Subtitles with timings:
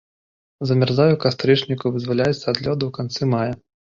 [0.67, 3.53] Замярзае ў кастрычніку, вызваляецца ад лёду ў канцы мая.